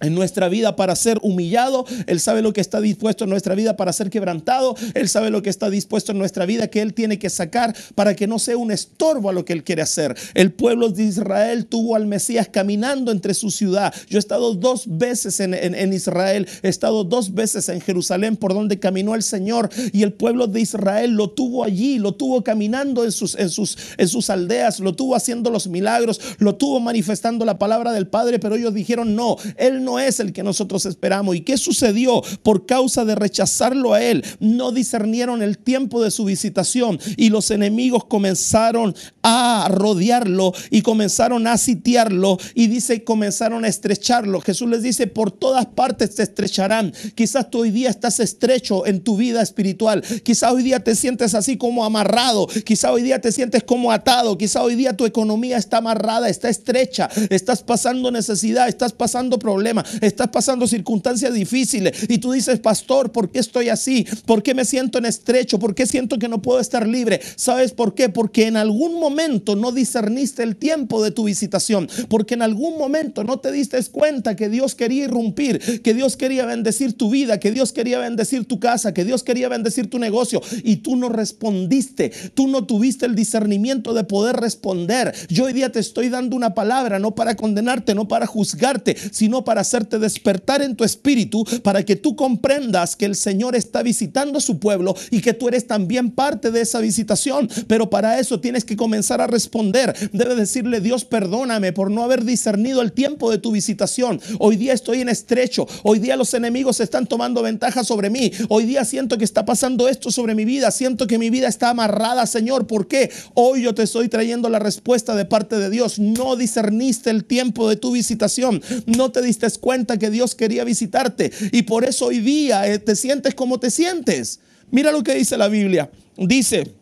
en 0.00 0.14
nuestra 0.14 0.48
vida 0.48 0.76
para 0.76 0.96
ser 0.96 1.18
humillado, 1.22 1.84
Él 2.06 2.20
sabe 2.20 2.42
lo 2.42 2.52
que 2.52 2.60
está 2.60 2.80
dispuesto 2.80 3.24
en 3.24 3.30
nuestra 3.30 3.54
vida 3.54 3.76
para 3.76 3.92
ser 3.92 4.10
quebrantado, 4.10 4.76
Él 4.94 5.08
sabe 5.08 5.30
lo 5.30 5.42
que 5.42 5.50
está 5.50 5.70
dispuesto 5.70 6.12
en 6.12 6.18
nuestra 6.18 6.46
vida 6.46 6.68
que 6.68 6.82
Él 6.82 6.94
tiene 6.94 7.18
que 7.18 7.30
sacar 7.30 7.74
para 7.94 8.14
que 8.14 8.26
no 8.26 8.38
sea 8.38 8.56
un 8.56 8.70
estorbo 8.70 9.30
a 9.30 9.32
lo 9.32 9.44
que 9.44 9.52
Él 9.52 9.64
quiere 9.64 9.82
hacer. 9.82 10.16
El 10.34 10.52
pueblo 10.52 10.90
de 10.90 11.04
Israel 11.04 11.66
tuvo 11.66 11.96
al 11.96 12.06
Mesías 12.06 12.48
caminando 12.50 13.10
entre 13.12 13.34
su 13.34 13.50
ciudad. 13.50 13.94
Yo 14.08 14.18
he 14.18 14.20
estado 14.20 14.54
dos 14.54 14.84
veces 14.86 15.40
en, 15.40 15.92
Israel, 15.92 16.48
he 16.62 16.68
estado 16.68 17.04
dos 17.04 17.34
veces 17.34 17.68
en 17.68 17.80
Jerusalén 17.80 18.36
por 18.36 18.54
donde 18.54 18.78
caminó 18.78 19.14
el 19.14 19.22
Señor 19.22 19.70
y 19.92 20.02
el 20.02 20.12
pueblo 20.12 20.46
de 20.46 20.60
Israel 20.60 21.12
lo 21.12 21.30
tuvo 21.30 21.64
allí, 21.64 21.98
lo 21.98 22.12
tuvo 22.12 22.42
caminando 22.42 23.04
en 23.04 23.12
sus, 23.12 23.34
en 23.36 23.50
sus, 23.50 23.76
en 23.96 24.08
sus 24.08 24.30
aldeas, 24.30 24.80
lo 24.80 24.94
tuvo 24.94 25.14
haciendo 25.14 25.50
los 25.50 25.68
milagros, 25.68 26.20
lo 26.38 26.54
tuvo 26.56 26.80
manifestando 26.80 27.44
la 27.44 27.58
palabra 27.58 27.92
del 27.92 28.06
Padre, 28.06 28.38
pero 28.38 28.56
ellos 28.56 28.74
dijeron 28.74 29.14
no, 29.14 29.36
Él 29.56 29.84
no 29.86 30.00
es 30.00 30.18
el 30.18 30.32
que 30.32 30.42
nosotros 30.42 30.84
esperamos. 30.84 31.36
¿Y 31.36 31.42
qué 31.42 31.56
sucedió? 31.56 32.20
Por 32.42 32.66
causa 32.66 33.04
de 33.04 33.14
rechazarlo 33.14 33.94
a 33.94 34.02
Él, 34.02 34.24
no 34.40 34.72
discernieron 34.72 35.42
el 35.42 35.58
tiempo 35.58 36.02
de 36.02 36.10
su 36.10 36.24
visitación 36.24 36.98
y 37.16 37.30
los 37.30 37.50
enemigos 37.52 38.04
comenzaron 38.04 38.94
a 39.22 39.68
rodearlo 39.70 40.52
y 40.70 40.82
comenzaron 40.82 41.46
a 41.46 41.56
sitiarlo 41.56 42.38
y 42.54 42.66
dice, 42.66 43.04
comenzaron 43.04 43.64
a 43.64 43.68
estrecharlo. 43.68 44.40
Jesús 44.40 44.68
les 44.68 44.82
dice, 44.82 45.06
por 45.06 45.30
todas 45.30 45.66
partes 45.66 46.16
te 46.16 46.24
estrecharán. 46.24 46.92
Quizás 47.14 47.48
tú 47.48 47.60
hoy 47.60 47.70
día 47.70 47.88
estás 47.88 48.18
estrecho 48.18 48.86
en 48.86 49.00
tu 49.00 49.16
vida 49.16 49.40
espiritual. 49.40 50.02
Quizás 50.24 50.52
hoy 50.52 50.64
día 50.64 50.80
te 50.80 50.96
sientes 50.96 51.34
así 51.34 51.56
como 51.56 51.84
amarrado. 51.84 52.48
Quizás 52.64 52.90
hoy 52.90 53.02
día 53.02 53.20
te 53.20 53.30
sientes 53.30 53.62
como 53.62 53.92
atado. 53.92 54.36
Quizás 54.36 54.62
hoy 54.62 54.74
día 54.74 54.96
tu 54.96 55.06
economía 55.06 55.56
está 55.58 55.76
amarrada, 55.78 56.28
está 56.28 56.48
estrecha. 56.48 57.08
Estás 57.30 57.62
pasando 57.62 58.10
necesidad, 58.10 58.68
estás 58.68 58.92
pasando 58.92 59.38
problemas 59.38 59.75
estás 60.00 60.28
pasando 60.28 60.66
circunstancias 60.66 61.32
difíciles 61.32 61.92
y 62.08 62.18
tú 62.18 62.32
dices, 62.32 62.58
pastor, 62.58 63.12
¿por 63.12 63.30
qué 63.30 63.38
estoy 63.38 63.68
así? 63.68 64.06
¿Por 64.26 64.42
qué 64.42 64.54
me 64.54 64.64
siento 64.64 64.98
en 64.98 65.06
estrecho? 65.06 65.58
¿Por 65.58 65.74
qué 65.74 65.86
siento 65.86 66.18
que 66.18 66.28
no 66.28 66.42
puedo 66.42 66.60
estar 66.60 66.86
libre? 66.86 67.20
¿Sabes 67.36 67.72
por 67.72 67.94
qué? 67.94 68.08
Porque 68.08 68.46
en 68.46 68.56
algún 68.56 68.98
momento 68.98 69.54
no 69.54 69.70
discerniste 69.70 70.42
el 70.42 70.56
tiempo 70.56 71.02
de 71.02 71.12
tu 71.12 71.24
visitación, 71.24 71.88
porque 72.08 72.34
en 72.34 72.42
algún 72.42 72.78
momento 72.78 73.22
no 73.22 73.38
te 73.38 73.52
diste 73.52 73.76
cuenta 73.84 74.36
que 74.36 74.48
Dios 74.48 74.74
quería 74.74 75.04
irrumpir, 75.04 75.82
que 75.82 75.94
Dios 75.94 76.16
quería 76.16 76.46
bendecir 76.46 76.94
tu 76.94 77.10
vida, 77.10 77.38
que 77.38 77.52
Dios 77.52 77.72
quería 77.72 77.98
bendecir 77.98 78.46
tu 78.46 78.58
casa, 78.58 78.94
que 78.94 79.04
Dios 79.04 79.22
quería 79.22 79.48
bendecir 79.48 79.90
tu 79.90 79.98
negocio 79.98 80.40
y 80.64 80.76
tú 80.76 80.96
no 80.96 81.08
respondiste, 81.08 82.10
tú 82.34 82.48
no 82.48 82.64
tuviste 82.64 83.06
el 83.06 83.14
discernimiento 83.14 83.92
de 83.92 84.04
poder 84.04 84.36
responder. 84.36 85.14
Yo 85.28 85.44
hoy 85.44 85.52
día 85.52 85.70
te 85.70 85.80
estoy 85.80 86.08
dando 86.08 86.36
una 86.36 86.54
palabra, 86.54 86.98
no 86.98 87.14
para 87.14 87.36
condenarte, 87.36 87.94
no 87.94 88.08
para 88.08 88.26
juzgarte, 88.26 88.96
sino 89.10 89.44
para 89.44 89.64
hacerte 89.66 89.98
despertar 89.98 90.62
en 90.62 90.76
tu 90.76 90.84
espíritu, 90.84 91.44
para 91.62 91.84
que 91.84 91.96
tú 91.96 92.16
comprendas 92.16 92.96
que 92.96 93.04
el 93.04 93.16
Señor 93.16 93.56
está 93.56 93.82
visitando 93.82 94.38
a 94.38 94.40
su 94.40 94.58
pueblo 94.58 94.94
y 95.10 95.20
que 95.20 95.34
tú 95.34 95.48
eres 95.48 95.66
también 95.66 96.10
parte 96.10 96.50
de 96.50 96.60
esa 96.60 96.80
visitación. 96.80 97.48
Pero 97.66 97.90
para 97.90 98.18
eso 98.18 98.40
tienes 98.40 98.64
que 98.64 98.76
comenzar 98.76 99.20
a 99.20 99.26
responder. 99.26 99.94
Debes 100.12 100.36
decirle, 100.36 100.80
Dios, 100.80 101.04
perdóname 101.04 101.72
por 101.72 101.90
no 101.90 102.02
haber 102.02 102.24
discernido 102.24 102.82
el 102.82 102.92
tiempo 102.92 103.30
de 103.30 103.38
tu 103.38 103.52
visitación. 103.52 104.20
Hoy 104.38 104.56
día 104.56 104.72
estoy 104.72 105.00
en 105.00 105.08
estrecho. 105.08 105.66
Hoy 105.82 105.98
día 105.98 106.16
los 106.16 106.32
enemigos 106.34 106.80
están 106.80 107.06
tomando 107.06 107.42
ventaja 107.42 107.84
sobre 107.84 108.10
mí. 108.10 108.30
Hoy 108.48 108.64
día 108.64 108.84
siento 108.84 109.18
que 109.18 109.24
está 109.24 109.44
pasando 109.44 109.88
esto 109.88 110.10
sobre 110.10 110.34
mi 110.34 110.44
vida. 110.44 110.70
Siento 110.70 111.06
que 111.06 111.18
mi 111.18 111.30
vida 111.30 111.48
está 111.48 111.70
amarrada, 111.70 112.26
Señor. 112.26 112.66
¿Por 112.66 112.86
qué? 112.86 113.10
Hoy 113.34 113.62
yo 113.62 113.74
te 113.74 113.82
estoy 113.82 114.08
trayendo 114.08 114.48
la 114.48 114.58
respuesta 114.58 115.14
de 115.14 115.24
parte 115.24 115.58
de 115.58 115.70
Dios. 115.70 115.98
No 115.98 116.36
discerniste 116.36 117.10
el 117.10 117.24
tiempo 117.24 117.68
de 117.68 117.76
tu 117.76 117.92
visitación. 117.92 118.62
No 118.86 119.10
te 119.10 119.22
diste 119.22 119.46
cuenta 119.58 119.98
que 119.98 120.10
Dios 120.10 120.34
quería 120.34 120.64
visitarte. 120.64 121.32
Y 121.52 121.62
por 121.62 121.84
eso 121.84 122.06
hoy 122.06 122.20
día 122.20 122.66
eh, 122.66 122.78
te 122.78 122.96
sientes 122.96 123.34
como 123.34 123.58
te 123.60 123.70
sientes. 123.70 124.40
Mira 124.70 124.92
lo 124.92 125.02
que 125.02 125.14
dice 125.14 125.36
la 125.36 125.48
Biblia. 125.48 125.90
Dice, 126.16 126.74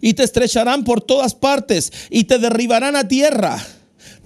y 0.00 0.14
te 0.14 0.22
estrecharán 0.22 0.84
por 0.84 1.00
todas 1.00 1.34
partes 1.34 1.92
y 2.10 2.24
te 2.24 2.38
derribarán 2.38 2.96
a 2.96 3.08
tierra 3.08 3.64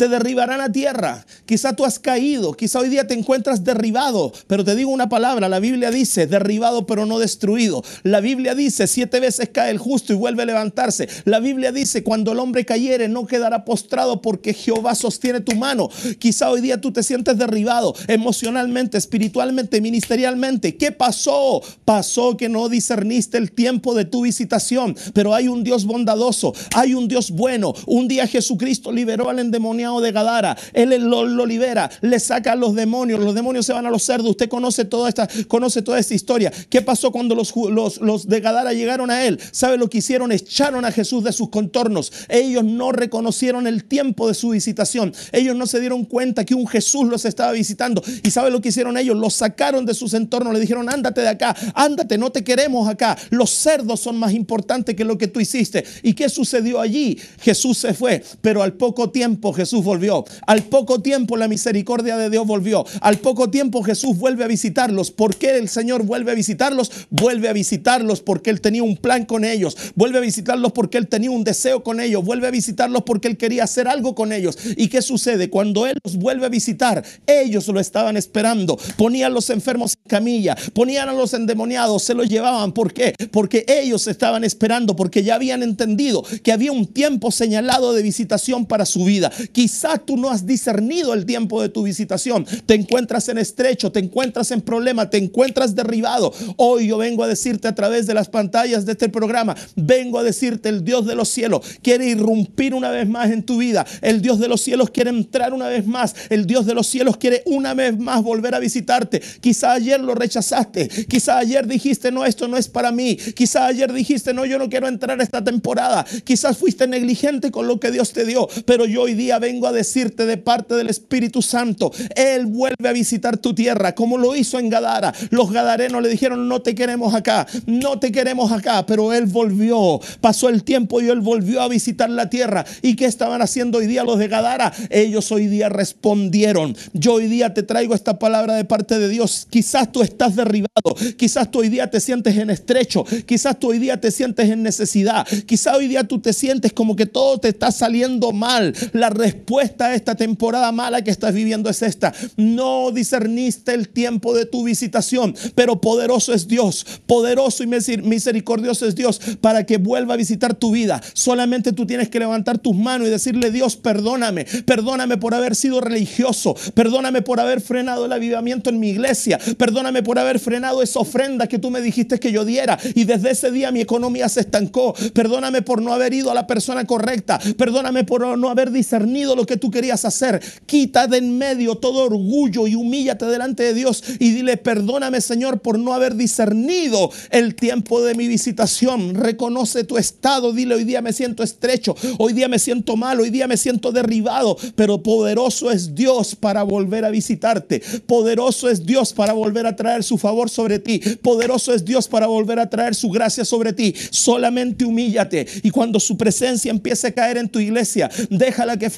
te 0.00 0.08
derribarán 0.08 0.62
a 0.62 0.72
tierra. 0.72 1.26
Quizá 1.44 1.76
tú 1.76 1.84
has 1.84 1.98
caído, 1.98 2.54
quizá 2.54 2.78
hoy 2.78 2.88
día 2.88 3.06
te 3.06 3.12
encuentras 3.12 3.64
derribado, 3.64 4.32
pero 4.46 4.64
te 4.64 4.74
digo 4.74 4.90
una 4.90 5.10
palabra, 5.10 5.46
la 5.50 5.60
Biblia 5.60 5.90
dice, 5.90 6.26
derribado 6.26 6.86
pero 6.86 7.04
no 7.04 7.18
destruido. 7.18 7.84
La 8.02 8.20
Biblia 8.20 8.54
dice, 8.54 8.86
siete 8.86 9.20
veces 9.20 9.50
cae 9.52 9.70
el 9.70 9.76
justo 9.76 10.14
y 10.14 10.16
vuelve 10.16 10.44
a 10.44 10.46
levantarse. 10.46 11.06
La 11.26 11.38
Biblia 11.38 11.70
dice, 11.70 12.02
cuando 12.02 12.32
el 12.32 12.38
hombre 12.38 12.64
cayere 12.64 13.10
no 13.10 13.26
quedará 13.26 13.66
postrado 13.66 14.22
porque 14.22 14.54
Jehová 14.54 14.94
sostiene 14.94 15.42
tu 15.42 15.54
mano. 15.54 15.90
Quizá 16.18 16.48
hoy 16.48 16.62
día 16.62 16.80
tú 16.80 16.92
te 16.92 17.02
sientes 17.02 17.36
derribado 17.36 17.94
emocionalmente, 18.08 18.96
espiritualmente, 18.96 19.82
ministerialmente. 19.82 20.78
¿Qué 20.78 20.92
pasó? 20.92 21.60
Pasó 21.84 22.38
que 22.38 22.48
no 22.48 22.70
discerniste 22.70 23.36
el 23.36 23.52
tiempo 23.52 23.94
de 23.94 24.06
tu 24.06 24.22
visitación, 24.22 24.96
pero 25.12 25.34
hay 25.34 25.48
un 25.48 25.62
Dios 25.62 25.84
bondadoso, 25.84 26.54
hay 26.74 26.94
un 26.94 27.06
Dios 27.06 27.30
bueno. 27.32 27.74
Un 27.84 28.08
día 28.08 28.26
Jesucristo 28.26 28.90
liberó 28.90 29.28
al 29.28 29.40
endemoniado 29.40 29.89
de 29.98 30.12
Gadara. 30.12 30.56
Él 30.72 30.90
lo, 31.08 31.46
libera, 31.46 31.90
le 32.02 32.20
saca 32.20 32.52
a 32.52 32.56
los 32.56 32.74
demonios, 32.74 33.18
los 33.18 33.34
demonios 33.34 33.66
se 33.66 33.72
van 33.72 33.86
a 33.86 33.90
los 33.90 34.04
cerdos. 34.04 34.30
Usted 34.30 34.48
conoce 34.48 34.84
toda 34.84 35.08
esta, 35.08 35.28
conoce 35.48 35.82
toda 35.82 35.98
esta 35.98 36.14
historia. 36.14 36.52
¿Qué 36.68 36.82
pasó 36.82 37.10
cuando 37.10 37.34
los, 37.34 37.52
los, 37.56 38.00
los 38.00 38.28
de 38.28 38.40
Gadara 38.40 38.72
llegaron 38.72 39.10
a 39.10 39.24
él? 39.24 39.40
¿Sabe 39.50 39.76
lo 39.76 39.90
que 39.90 39.98
hicieron? 39.98 40.30
Echaron 40.32 40.84
a 40.84 40.92
Jesús 40.92 41.24
de 41.24 41.32
sus 41.32 41.48
contornos. 41.48 42.12
Ellos 42.28 42.64
no 42.64 42.92
reconocieron 42.92 43.66
el 43.66 43.84
tiempo 43.84 44.28
de 44.28 44.34
su 44.34 44.50
visitación. 44.50 45.12
Ellos 45.32 45.56
no 45.56 45.66
se 45.66 45.80
dieron 45.80 46.04
cuenta 46.04 46.44
que 46.44 46.54
un 46.54 46.66
Jesús 46.66 47.08
los 47.08 47.24
estaba 47.24 47.52
visitando. 47.52 48.02
¿Y 48.22 48.30
sabe 48.30 48.50
lo 48.50 48.60
que 48.60 48.68
hicieron 48.68 48.96
ellos? 48.96 49.16
Los 49.16 49.34
sacaron 49.34 49.86
de 49.86 49.94
sus 49.94 50.14
entornos. 50.14 50.52
Le 50.52 50.60
dijeron, 50.60 50.88
ándate 50.88 51.22
de 51.22 51.28
acá, 51.28 51.56
ándate, 51.74 52.18
no 52.18 52.30
te 52.30 52.44
queremos 52.44 52.88
acá. 52.88 53.16
Los 53.30 53.50
cerdos 53.50 54.00
son 54.00 54.18
más 54.18 54.32
importantes 54.32 54.94
que 54.94 55.04
lo 55.04 55.18
que 55.18 55.28
tú 55.28 55.40
hiciste. 55.40 55.84
¿Y 56.02 56.14
qué 56.14 56.28
sucedió 56.28 56.80
allí? 56.80 57.18
Jesús 57.40 57.78
se 57.78 57.94
fue, 57.94 58.22
pero 58.40 58.62
al 58.62 58.74
poco 58.74 59.10
tiempo 59.10 59.52
Jesús 59.52 59.79
volvió. 59.84 60.24
Al 60.46 60.62
poco 60.62 61.00
tiempo 61.00 61.36
la 61.36 61.48
misericordia 61.48 62.16
de 62.16 62.30
Dios 62.30 62.46
volvió. 62.46 62.84
Al 63.00 63.18
poco 63.18 63.50
tiempo 63.50 63.82
Jesús 63.82 64.16
vuelve 64.16 64.44
a 64.44 64.48
visitarlos. 64.48 65.10
¿Por 65.10 65.36
qué 65.36 65.56
el 65.58 65.68
Señor 65.68 66.04
vuelve 66.04 66.32
a 66.32 66.34
visitarlos? 66.34 66.90
Vuelve 67.10 67.48
a 67.48 67.52
visitarlos 67.52 68.20
porque 68.20 68.50
Él 68.50 68.60
tenía 68.60 68.82
un 68.82 68.96
plan 68.96 69.24
con 69.24 69.44
ellos. 69.44 69.76
Vuelve 69.94 70.18
a 70.18 70.20
visitarlos 70.20 70.72
porque 70.72 70.98
Él 70.98 71.08
tenía 71.08 71.30
un 71.30 71.44
deseo 71.44 71.82
con 71.82 72.00
ellos. 72.00 72.24
Vuelve 72.24 72.46
a 72.46 72.50
visitarlos 72.50 73.02
porque 73.02 73.28
Él 73.28 73.36
quería 73.36 73.64
hacer 73.64 73.88
algo 73.88 74.14
con 74.14 74.32
ellos. 74.32 74.58
¿Y 74.76 74.88
qué 74.88 75.02
sucede? 75.02 75.50
Cuando 75.50 75.86
Él 75.86 75.98
los 76.04 76.16
vuelve 76.16 76.46
a 76.46 76.48
visitar, 76.48 77.04
ellos 77.26 77.68
lo 77.68 77.80
estaban 77.80 78.16
esperando. 78.16 78.78
Ponían 78.96 79.34
los 79.34 79.50
enfermos 79.50 79.94
en 80.04 80.08
camilla, 80.08 80.56
ponían 80.72 81.08
a 81.08 81.12
los 81.12 81.34
endemoniados, 81.34 82.02
se 82.02 82.14
los 82.14 82.28
llevaban. 82.28 82.72
¿Por 82.72 82.92
qué? 82.92 83.14
Porque 83.30 83.64
ellos 83.68 84.06
estaban 84.06 84.44
esperando, 84.44 84.96
porque 84.96 85.22
ya 85.22 85.34
habían 85.34 85.62
entendido 85.62 86.24
que 86.42 86.52
había 86.52 86.72
un 86.72 86.86
tiempo 86.86 87.30
señalado 87.30 87.92
de 87.92 88.02
visitación 88.02 88.66
para 88.66 88.86
su 88.86 89.04
vida. 89.04 89.30
Quizá 89.70 89.98
tú 89.98 90.16
no 90.16 90.30
has 90.30 90.44
discernido 90.44 91.14
el 91.14 91.24
tiempo 91.24 91.62
de 91.62 91.68
tu 91.68 91.84
visitación. 91.84 92.44
Te 92.66 92.74
encuentras 92.74 93.28
en 93.28 93.38
estrecho, 93.38 93.92
te 93.92 94.00
encuentras 94.00 94.50
en 94.50 94.62
problema, 94.62 95.08
te 95.08 95.16
encuentras 95.16 95.76
derribado. 95.76 96.34
Hoy 96.56 96.88
yo 96.88 96.98
vengo 96.98 97.22
a 97.22 97.28
decirte 97.28 97.68
a 97.68 97.74
través 97.76 98.08
de 98.08 98.14
las 98.14 98.28
pantallas 98.28 98.84
de 98.84 98.92
este 98.92 99.08
programa, 99.08 99.54
vengo 99.76 100.18
a 100.18 100.24
decirte 100.24 100.68
el 100.68 100.84
Dios 100.84 101.06
de 101.06 101.14
los 101.14 101.28
cielos 101.28 101.60
quiere 101.82 102.08
irrumpir 102.08 102.74
una 102.74 102.90
vez 102.90 103.08
más 103.08 103.30
en 103.30 103.44
tu 103.44 103.58
vida. 103.58 103.86
El 104.02 104.20
Dios 104.20 104.40
de 104.40 104.48
los 104.48 104.60
cielos 104.60 104.90
quiere 104.90 105.10
entrar 105.10 105.54
una 105.54 105.68
vez 105.68 105.86
más. 105.86 106.16
El 106.30 106.46
Dios 106.46 106.66
de 106.66 106.74
los 106.74 106.88
cielos 106.88 107.16
quiere 107.16 107.44
una 107.46 107.72
vez 107.74 107.96
más 107.96 108.24
volver 108.24 108.56
a 108.56 108.58
visitarte. 108.58 109.22
Quizá 109.40 109.74
ayer 109.74 110.00
lo 110.00 110.16
rechazaste. 110.16 110.88
Quizá 111.06 111.38
ayer 111.38 111.68
dijiste, 111.68 112.10
no, 112.10 112.24
esto 112.24 112.48
no 112.48 112.56
es 112.56 112.66
para 112.66 112.90
mí. 112.90 113.16
Quizá 113.36 113.66
ayer 113.66 113.92
dijiste, 113.92 114.34
no, 114.34 114.44
yo 114.44 114.58
no 114.58 114.68
quiero 114.68 114.88
entrar 114.88 115.20
esta 115.20 115.44
temporada. 115.44 116.04
Quizás 116.24 116.58
fuiste 116.58 116.88
negligente 116.88 117.52
con 117.52 117.68
lo 117.68 117.78
que 117.78 117.92
Dios 117.92 118.12
te 118.12 118.24
dio. 118.24 118.48
Pero 118.66 118.84
yo 118.84 119.02
hoy 119.02 119.14
día 119.14 119.38
vengo 119.38 119.49
a 119.68 119.72
decirte 119.72 120.26
de 120.26 120.36
parte 120.36 120.74
del 120.74 120.88
Espíritu 120.88 121.42
Santo, 121.42 121.92
Él 122.14 122.46
vuelve 122.46 122.88
a 122.88 122.92
visitar 122.92 123.36
tu 123.36 123.54
tierra, 123.54 123.94
como 123.94 124.18
lo 124.18 124.34
hizo 124.36 124.58
en 124.58 124.70
Gadara. 124.70 125.12
Los 125.30 125.52
gadarenos 125.52 126.02
le 126.02 126.08
dijeron, 126.08 126.48
no 126.48 126.62
te 126.62 126.74
queremos 126.74 127.14
acá, 127.14 127.46
no 127.66 127.98
te 127.98 128.12
queremos 128.12 128.52
acá, 128.52 128.86
pero 128.86 129.12
Él 129.12 129.26
volvió. 129.26 130.00
Pasó 130.20 130.48
el 130.48 130.62
tiempo 130.62 131.00
y 131.00 131.08
Él 131.08 131.20
volvió 131.20 131.60
a 131.60 131.68
visitar 131.68 132.10
la 132.10 132.30
tierra. 132.30 132.64
¿Y 132.82 132.96
qué 132.96 133.06
estaban 133.06 133.42
haciendo 133.42 133.78
hoy 133.78 133.86
día 133.86 134.04
los 134.04 134.18
de 134.18 134.28
Gadara? 134.28 134.72
Ellos 134.90 135.30
hoy 135.32 135.46
día 135.46 135.68
respondieron. 135.68 136.76
Yo 136.92 137.14
hoy 137.14 137.26
día 137.26 137.54
te 137.54 137.62
traigo 137.62 137.94
esta 137.94 138.18
palabra 138.18 138.54
de 138.54 138.64
parte 138.64 138.98
de 138.98 139.08
Dios. 139.08 139.46
Quizás 139.50 139.90
tú 139.92 140.02
estás 140.02 140.36
derribado, 140.36 140.94
quizás 141.16 141.50
tú 141.50 141.60
hoy 141.60 141.68
día 141.68 141.90
te 141.90 142.00
sientes 142.00 142.36
en 142.36 142.50
estrecho, 142.50 143.04
quizás 143.26 143.58
tú 143.58 143.70
hoy 143.70 143.78
día 143.78 144.00
te 144.00 144.10
sientes 144.10 144.48
en 144.48 144.62
necesidad, 144.62 145.26
quizás 145.46 145.76
hoy 145.76 145.88
día 145.88 146.04
tú 146.04 146.20
te 146.20 146.32
sientes 146.32 146.72
como 146.72 146.96
que 146.96 147.06
todo 147.06 147.38
te 147.38 147.48
está 147.48 147.72
saliendo 147.72 148.32
mal. 148.32 148.74
La 148.92 149.10
respuesta 149.10 149.39
a 149.80 149.94
esta 149.94 150.14
temporada 150.14 150.70
mala 150.72 151.02
que 151.02 151.10
estás 151.10 151.34
viviendo 151.34 151.70
es 151.70 151.82
esta. 151.82 152.12
No 152.36 152.90
discerniste 152.92 153.74
el 153.74 153.88
tiempo 153.88 154.34
de 154.34 154.46
tu 154.46 154.64
visitación, 154.64 155.34
pero 155.54 155.80
poderoso 155.80 156.32
es 156.32 156.46
Dios, 156.48 156.86
poderoso 157.06 157.62
y 157.62 157.66
misericordioso 157.66 158.86
es 158.86 158.94
Dios 158.94 159.20
para 159.40 159.64
que 159.64 159.78
vuelva 159.78 160.14
a 160.14 160.16
visitar 160.16 160.54
tu 160.54 160.70
vida. 160.70 161.00
Solamente 161.12 161.72
tú 161.72 161.86
tienes 161.86 162.08
que 162.08 162.18
levantar 162.18 162.58
tus 162.58 162.76
manos 162.76 163.08
y 163.08 163.10
decirle, 163.10 163.50
Dios, 163.50 163.76
perdóname, 163.76 164.44
perdóname 164.64 165.16
por 165.16 165.34
haber 165.34 165.56
sido 165.56 165.80
religioso, 165.80 166.54
perdóname 166.74 167.22
por 167.22 167.40
haber 167.40 167.60
frenado 167.60 168.06
el 168.06 168.12
avivamiento 168.12 168.70
en 168.70 168.78
mi 168.78 168.90
iglesia, 168.90 169.38
perdóname 169.58 170.02
por 170.02 170.18
haber 170.18 170.38
frenado 170.38 170.82
esa 170.82 171.00
ofrenda 171.00 171.46
que 171.46 171.58
tú 171.58 171.70
me 171.70 171.80
dijiste 171.80 172.20
que 172.20 172.32
yo 172.32 172.44
diera 172.44 172.78
y 172.94 173.04
desde 173.04 173.30
ese 173.30 173.50
día 173.50 173.72
mi 173.72 173.80
economía 173.80 174.28
se 174.28 174.40
estancó. 174.40 174.94
Perdóname 175.12 175.62
por 175.62 175.82
no 175.82 175.92
haber 175.92 176.14
ido 176.14 176.30
a 176.30 176.34
la 176.34 176.46
persona 176.46 176.84
correcta, 176.84 177.40
perdóname 177.56 178.04
por 178.04 178.38
no 178.38 178.48
haber 178.48 178.70
discernido 178.70 179.29
lo 179.36 179.46
que 179.46 179.56
tú 179.56 179.70
querías 179.70 180.04
hacer. 180.04 180.40
Quita 180.66 181.06
de 181.06 181.20
en 181.20 181.36
medio 181.36 181.76
todo 181.76 182.04
orgullo 182.04 182.66
y 182.66 182.74
humíllate 182.74 183.26
delante 183.26 183.62
de 183.62 183.74
Dios 183.74 184.02
y 184.18 184.30
dile, 184.30 184.56
perdóname 184.56 185.20
Señor 185.20 185.60
por 185.60 185.78
no 185.78 185.92
haber 185.92 186.16
discernido 186.16 187.10
el 187.30 187.54
tiempo 187.54 188.02
de 188.02 188.14
mi 188.14 188.26
visitación. 188.26 189.14
Reconoce 189.14 189.84
tu 189.84 189.98
estado, 189.98 190.52
dile, 190.52 190.74
hoy 190.74 190.84
día 190.84 191.02
me 191.02 191.12
siento 191.12 191.42
estrecho, 191.42 191.94
hoy 192.18 192.32
día 192.32 192.48
me 192.48 192.58
siento 192.58 192.96
mal, 192.96 193.20
hoy 193.20 193.30
día 193.30 193.46
me 193.46 193.58
siento 193.58 193.92
derribado, 193.92 194.56
pero 194.74 195.02
poderoso 195.02 195.70
es 195.70 195.94
Dios 195.94 196.34
para 196.34 196.62
volver 196.62 197.04
a 197.04 197.10
visitarte. 197.10 197.82
Poderoso 198.06 198.70
es 198.70 198.86
Dios 198.86 199.12
para 199.12 199.34
volver 199.34 199.66
a 199.66 199.76
traer 199.76 200.02
su 200.02 200.16
favor 200.16 200.48
sobre 200.48 200.78
ti. 200.78 201.00
Poderoso 201.22 201.74
es 201.74 201.84
Dios 201.84 202.08
para 202.08 202.26
volver 202.26 202.58
a 202.58 202.70
traer 202.70 202.94
su 202.94 203.10
gracia 203.10 203.44
sobre 203.44 203.74
ti. 203.74 203.94
Solamente 204.10 204.86
humíllate 204.86 205.46
y 205.62 205.70
cuando 205.70 206.00
su 206.00 206.16
presencia 206.16 206.70
empiece 206.70 207.08
a 207.08 207.12
caer 207.12 207.36
en 207.36 207.48
tu 207.50 207.60
iglesia, 207.60 208.10
déjala 208.30 208.78
que 208.78 208.88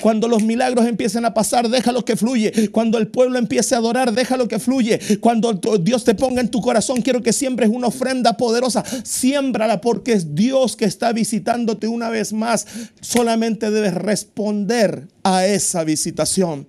Cuando 0.00 0.28
los 0.28 0.42
milagros 0.42 0.86
empiecen 0.86 1.24
a 1.24 1.34
pasar, 1.34 1.68
déjalo 1.68 2.04
que 2.04 2.16
fluye. 2.16 2.70
Cuando 2.70 2.98
el 2.98 3.08
pueblo 3.08 3.38
empiece 3.38 3.74
a 3.74 3.78
adorar, 3.78 4.12
déjalo 4.12 4.48
que 4.48 4.58
fluye. 4.58 4.98
Cuando 5.20 5.52
Dios 5.52 6.04
te 6.04 6.14
ponga 6.14 6.40
en 6.40 6.50
tu 6.50 6.60
corazón, 6.60 7.02
quiero 7.02 7.22
que 7.22 7.32
siembres 7.32 7.70
una 7.72 7.88
ofrenda 7.88 8.36
poderosa. 8.36 8.84
Siémbrala 9.04 9.80
porque 9.80 10.12
es 10.12 10.34
Dios 10.34 10.76
que 10.76 10.84
está 10.84 11.12
visitándote 11.12 11.88
una 11.88 12.08
vez 12.08 12.32
más. 12.32 12.66
Solamente 13.00 13.70
debes 13.70 13.94
responder 13.94 15.08
a 15.22 15.46
esa 15.46 15.84
visitación. 15.84 16.66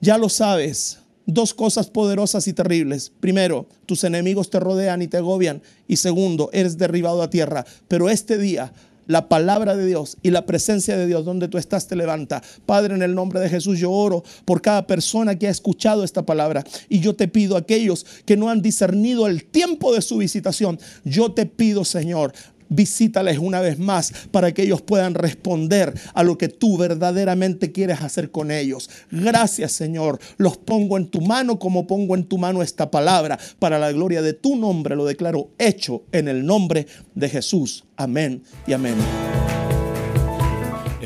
Ya 0.00 0.18
lo 0.18 0.28
sabes. 0.28 0.98
Dos 1.26 1.54
cosas 1.54 1.88
poderosas 1.88 2.48
y 2.48 2.52
terribles. 2.52 3.12
Primero, 3.20 3.68
tus 3.86 4.02
enemigos 4.04 4.50
te 4.50 4.58
rodean 4.58 5.02
y 5.02 5.06
te 5.06 5.18
agobian. 5.18 5.62
Y 5.86 5.96
segundo, 5.96 6.50
eres 6.52 6.76
derribado 6.76 7.22
a 7.22 7.30
tierra. 7.30 7.64
Pero 7.86 8.08
este 8.08 8.36
día 8.36 8.72
la 9.10 9.28
palabra 9.28 9.76
de 9.76 9.84
Dios 9.86 10.18
y 10.22 10.30
la 10.30 10.46
presencia 10.46 10.96
de 10.96 11.08
Dios 11.08 11.24
donde 11.24 11.48
tú 11.48 11.58
estás 11.58 11.88
te 11.88 11.96
levanta. 11.96 12.42
Padre, 12.64 12.94
en 12.94 13.02
el 13.02 13.12
nombre 13.12 13.40
de 13.40 13.48
Jesús 13.48 13.80
yo 13.80 13.90
oro 13.90 14.22
por 14.44 14.62
cada 14.62 14.86
persona 14.86 15.36
que 15.36 15.48
ha 15.48 15.50
escuchado 15.50 16.04
esta 16.04 16.22
palabra 16.24 16.62
y 16.88 17.00
yo 17.00 17.16
te 17.16 17.26
pido 17.26 17.56
a 17.56 17.58
aquellos 17.58 18.06
que 18.24 18.36
no 18.36 18.48
han 18.48 18.62
discernido 18.62 19.26
el 19.26 19.44
tiempo 19.44 19.92
de 19.92 20.00
su 20.00 20.18
visitación, 20.18 20.78
yo 21.04 21.32
te 21.32 21.44
pido, 21.44 21.84
Señor, 21.84 22.32
visítales 22.70 23.38
una 23.38 23.60
vez 23.60 23.78
más 23.78 24.12
para 24.30 24.52
que 24.52 24.62
ellos 24.62 24.80
puedan 24.80 25.12
responder 25.14 25.92
a 26.14 26.22
lo 26.22 26.38
que 26.38 26.48
tú 26.48 26.78
verdaderamente 26.78 27.72
quieres 27.72 28.00
hacer 28.00 28.30
con 28.30 28.50
ellos. 28.50 28.88
Gracias 29.10 29.72
Señor, 29.72 30.18
los 30.38 30.56
pongo 30.56 30.96
en 30.96 31.08
tu 31.08 31.20
mano 31.20 31.58
como 31.58 31.86
pongo 31.86 32.14
en 32.14 32.24
tu 32.24 32.38
mano 32.38 32.62
esta 32.62 32.90
palabra. 32.90 33.38
Para 33.58 33.78
la 33.78 33.92
gloria 33.92 34.22
de 34.22 34.32
tu 34.32 34.56
nombre 34.56 34.96
lo 34.96 35.04
declaro 35.04 35.50
hecho 35.58 36.04
en 36.12 36.28
el 36.28 36.46
nombre 36.46 36.86
de 37.14 37.28
Jesús. 37.28 37.84
Amén 37.96 38.42
y 38.66 38.72
amén. 38.72 39.59